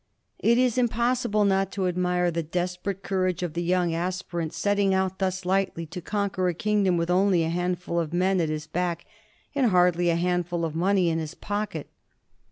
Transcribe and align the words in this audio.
It 0.39 0.57
is 0.57 0.79
impossible 0.79 1.45
not 1.45 1.71
to 1.73 1.85
admire 1.85 2.31
the 2.31 2.41
desperate 2.41 3.03
courage 3.03 3.43
of 3.43 3.53
the 3.53 3.61
young 3.61 3.93
aspirant 3.93 4.51
setting 4.51 4.95
out 4.95 5.19
thus 5.19 5.45
lightly 5.45 5.85
to 5.85 6.01
conquer 6.01 6.47
a 6.47 6.55
kingdom 6.55 6.97
with 6.97 7.11
only 7.11 7.43
a 7.43 7.49
handful 7.49 7.99
of 7.99 8.11
men 8.11 8.41
at 8.41 8.49
his 8.49 8.65
back 8.65 9.05
and 9.53 9.67
hardly 9.67 10.09
a 10.09 10.15
handful 10.15 10.65
of 10.65 10.73
money 10.73 11.11
in 11.11 11.19
his 11.19 11.35
pocket. 11.35 11.87